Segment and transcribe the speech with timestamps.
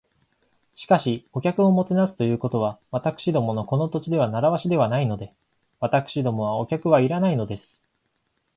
[0.73, 5.31] 「しかし、お客をもてなすということは、私どものこの土地では慣わしではないので。
[5.79, 7.79] 私どもはお客はいらないのです」